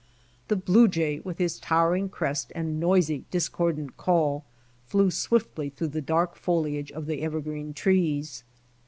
The 0.47 0.55
blue 0.55 0.87
jay, 0.87 1.19
with 1.19 1.37
his 1.37 1.59
towering 1.59 2.09
crest 2.09 2.51
and 2.55 2.79
noisy 2.79 3.25
discordant 3.29 3.97
call, 3.97 4.45
flew 4.87 5.11
swiftly 5.11 5.69
through 5.69 5.89
the 5.89 6.01
dark 6.01 6.35
foliage 6.35 6.91
of 6.91 7.05
the 7.05 7.21
evergreen 7.21 7.71
trees. 7.75 8.43